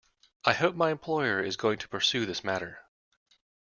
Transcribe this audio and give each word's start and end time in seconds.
I 0.45 0.53
hope 0.53 0.73
my 0.73 0.89
employer 0.89 1.43
is 1.43 1.55
going 1.57 1.77
to 1.77 1.87
pursue 1.87 2.25
this 2.25 2.43
matter. 2.43 2.79